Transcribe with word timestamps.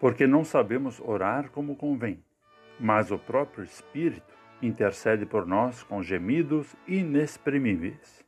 porque 0.00 0.26
não 0.26 0.42
sabemos 0.42 0.98
orar 0.98 1.50
como 1.50 1.76
convém, 1.76 2.24
mas 2.80 3.10
o 3.10 3.18
próprio 3.18 3.62
Espírito 3.62 4.34
intercede 4.62 5.26
por 5.26 5.46
nós 5.46 5.82
com 5.82 6.02
gemidos 6.02 6.74
inexprimíveis. 6.88 8.24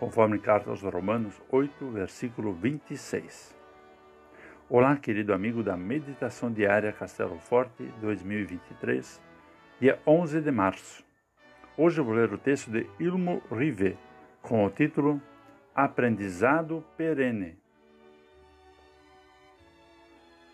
Conforme 0.00 0.38
carta 0.38 0.70
aos 0.70 0.82
Romanos 0.82 1.40
8, 1.50 1.90
versículo 1.90 2.54
26. 2.54 3.54
Olá, 4.68 4.96
querido 4.96 5.34
amigo 5.34 5.62
da 5.62 5.76
Meditação 5.76 6.50
Diária 6.50 6.92
Castelo 6.92 7.38
Forte 7.38 7.84
2023, 8.00 9.20
dia 9.78 10.00
11 10.06 10.40
de 10.40 10.50
março. 10.50 11.04
Hoje 11.76 12.00
vou 12.00 12.14
ler 12.14 12.32
o 12.32 12.38
texto 12.38 12.70
de 12.70 12.86
Ilmo 12.98 13.42
Rivet, 13.52 13.98
com 14.40 14.64
o 14.64 14.70
título 14.70 15.20
Aprendizado 15.74 16.82
Perene. 16.96 17.65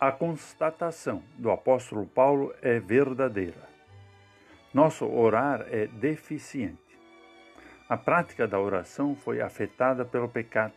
A 0.02 0.11
constatação 0.11 1.23
do 1.38 1.48
apóstolo 1.48 2.05
Paulo 2.05 2.52
é 2.61 2.80
verdadeira. 2.80 3.69
Nosso 4.75 5.06
orar 5.09 5.65
é 5.70 5.87
deficiente. 5.87 6.98
A 7.88 7.97
prática 7.97 8.48
da 8.48 8.59
oração 8.59 9.15
foi 9.15 9.41
afetada 9.41 10.05
pelo 10.05 10.28
pecado, 10.28 10.75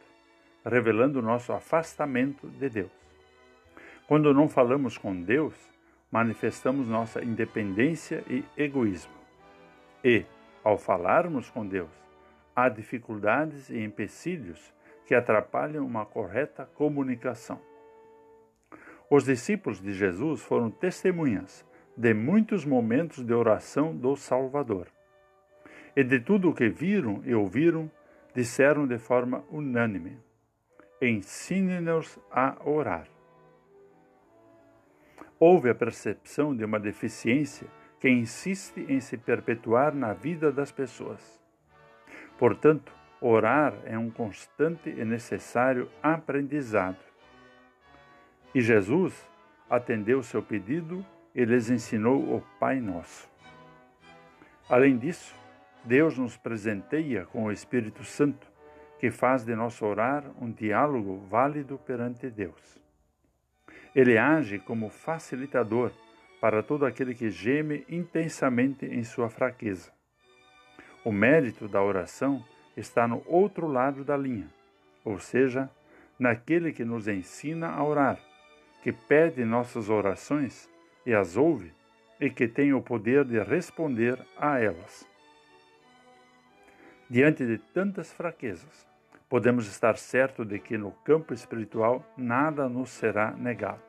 revelando 0.63 1.23
nosso 1.23 1.53
afastamento 1.53 2.47
de 2.49 2.69
Deus. 2.69 2.91
Quando 4.07 4.31
não 4.31 4.47
falamos 4.47 4.95
com 4.95 5.19
Deus, 5.19 5.55
manifestamos 6.11 6.87
nossa 6.87 7.23
independência 7.23 8.23
e 8.29 8.45
egoísmo. 8.55 9.15
E, 10.03 10.23
ao 10.63 10.77
falarmos 10.77 11.49
com 11.49 11.65
Deus, 11.65 11.89
há 12.55 12.69
dificuldades 12.69 13.71
e 13.71 13.79
empecilhos 13.79 14.71
que 15.07 15.15
atrapalham 15.15 15.83
uma 15.83 16.05
correta 16.05 16.69
comunicação. 16.75 17.59
Os 19.09 19.23
discípulos 19.23 19.79
de 19.81 19.93
Jesus 19.93 20.41
foram 20.41 20.71
testemunhas 20.71 21.65
de 21.95 22.13
muitos 22.13 22.65
momentos 22.65 23.23
de 23.23 23.33
oração 23.33 23.95
do 23.95 24.15
Salvador. 24.15 24.87
E 25.95 26.03
de 26.03 26.19
tudo 26.19 26.49
o 26.49 26.53
que 26.53 26.67
viram 26.67 27.21
e 27.23 27.33
ouviram, 27.33 27.89
disseram 28.33 28.85
de 28.85 28.97
forma 28.97 29.43
unânime: 29.49 30.17
Ensine-nos 31.01 32.19
a 32.31 32.57
orar. 32.65 33.07
Houve 35.39 35.69
a 35.69 35.75
percepção 35.75 36.55
de 36.55 36.65
uma 36.65 36.79
deficiência 36.79 37.67
que 37.99 38.09
insiste 38.09 38.85
em 38.89 38.99
se 38.99 39.17
perpetuar 39.17 39.93
na 39.93 40.13
vida 40.13 40.51
das 40.51 40.71
pessoas. 40.71 41.41
Portanto, 42.37 42.93
orar 43.21 43.73
é 43.85 43.97
um 43.97 44.09
constante 44.09 44.89
e 44.89 45.05
necessário 45.05 45.89
aprendizado. 46.03 46.97
E 48.55 48.61
Jesus 48.61 49.27
atendeu 49.69 50.23
seu 50.23 50.41
pedido 50.41 51.05
e 51.35 51.43
lhes 51.43 51.69
ensinou 51.69 52.37
o 52.37 52.41
Pai 52.57 52.79
Nosso. 52.79 53.29
Além 54.69 54.97
disso, 54.97 55.35
Deus 55.83 56.17
nos 56.17 56.37
presenteia 56.37 57.25
com 57.25 57.43
o 57.43 57.51
Espírito 57.51 58.05
Santo, 58.05 58.47
que 58.97 59.11
faz 59.11 59.43
de 59.43 59.53
nosso 59.53 59.85
orar 59.85 60.23
um 60.41 60.49
diálogo 60.49 61.17
válido 61.29 61.77
perante 61.77 62.29
Deus. 62.29 62.79
Ele 63.93 64.17
age 64.17 64.57
como 64.57 64.89
facilitador 64.89 65.91
para 66.39 66.63
todo 66.63 66.85
aquele 66.85 67.13
que 67.13 67.29
geme 67.29 67.85
intensamente 67.89 68.85
em 68.85 69.03
sua 69.03 69.29
fraqueza. 69.29 69.91
O 71.03 71.11
mérito 71.11 71.67
da 71.67 71.83
oração 71.83 72.41
está 72.77 73.05
no 73.05 73.21
outro 73.25 73.67
lado 73.67 74.05
da 74.05 74.15
linha, 74.15 74.49
ou 75.03 75.19
seja, 75.19 75.69
naquele 76.17 76.71
que 76.71 76.85
nos 76.85 77.09
ensina 77.09 77.67
a 77.67 77.83
orar 77.83 78.17
que 78.85 78.93
pede 78.93 79.43
nossas 79.43 79.89
orações 79.89 80.69
e 81.07 81.11
as 81.11 81.35
ouve, 81.35 81.73
e 82.19 82.29
que 82.29 82.47
tem 82.47 82.71
o 82.71 82.83
poder 82.83 83.25
de 83.25 83.41
responder 83.41 84.15
a 84.37 84.59
elas. 84.59 85.09
Diante 87.09 87.43
de 87.47 87.57
tantas 87.57 88.13
fraquezas, 88.13 88.87
podemos 89.27 89.65
estar 89.65 89.97
certos 89.97 90.47
de 90.47 90.59
que 90.59 90.77
no 90.77 90.91
campo 91.03 91.33
espiritual 91.33 92.05
nada 92.15 92.69
nos 92.69 92.91
será 92.91 93.31
negado. 93.31 93.81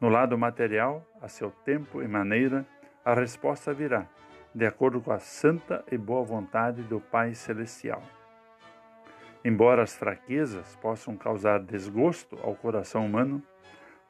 No 0.00 0.08
lado 0.08 0.36
material, 0.36 1.06
a 1.20 1.28
seu 1.28 1.52
tempo 1.64 2.02
e 2.02 2.08
maneira, 2.08 2.66
a 3.04 3.14
resposta 3.14 3.72
virá, 3.72 4.08
de 4.52 4.66
acordo 4.66 5.00
com 5.00 5.12
a 5.12 5.20
santa 5.20 5.84
e 5.92 5.96
boa 5.96 6.24
vontade 6.24 6.82
do 6.82 6.98
Pai 7.00 7.34
Celestial. 7.34 8.02
Embora 9.44 9.84
as 9.84 9.94
fraquezas 9.94 10.74
possam 10.82 11.16
causar 11.16 11.60
desgosto 11.60 12.36
ao 12.42 12.56
coração 12.56 13.06
humano, 13.06 13.40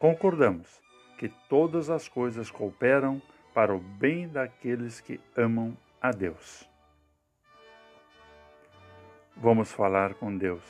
Concordamos 0.03 0.83
que 1.17 1.29
todas 1.49 1.89
as 1.89 2.09
coisas 2.09 2.51
cooperam 2.51 3.23
para 3.55 3.73
o 3.73 3.79
bem 3.79 4.27
daqueles 4.27 5.01
que 5.01 5.21
amam 5.37 5.77
a 6.01 6.11
Deus. 6.11 6.69
Vamos 9.37 9.71
falar 9.71 10.15
com 10.15 10.37
Deus. 10.37 10.65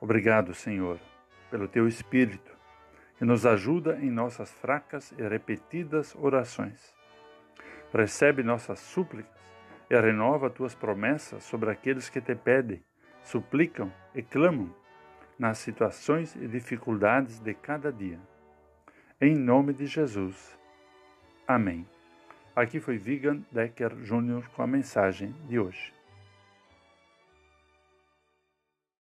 Obrigado, 0.00 0.54
Senhor, 0.54 1.00
pelo 1.50 1.66
teu 1.66 1.88
Espírito, 1.88 2.56
que 3.18 3.24
nos 3.24 3.44
ajuda 3.44 3.98
em 4.00 4.08
nossas 4.08 4.52
fracas 4.52 5.10
e 5.18 5.26
repetidas 5.26 6.14
orações. 6.14 6.94
Recebe 7.92 8.44
nossas 8.44 8.78
súplicas 8.78 9.42
e 9.90 10.00
renova 10.00 10.48
tuas 10.48 10.72
promessas 10.72 11.42
sobre 11.42 11.68
aqueles 11.68 12.08
que 12.08 12.20
te 12.20 12.36
pedem, 12.36 12.80
suplicam 13.24 13.92
e 14.14 14.22
clamam 14.22 14.72
nas 15.38 15.58
situações 15.58 16.36
e 16.36 16.46
dificuldades 16.46 17.38
de 17.38 17.54
cada 17.54 17.92
dia. 17.92 18.18
Em 19.20 19.34
nome 19.34 19.72
de 19.72 19.86
Jesus. 19.86 20.58
Amém. 21.46 21.86
Aqui 22.54 22.80
foi 22.80 22.98
Vigan 22.98 23.42
Decker 23.50 23.94
Jr. 23.96 24.48
com 24.54 24.62
a 24.62 24.66
mensagem 24.66 25.34
de 25.48 25.58
hoje. 25.58 25.92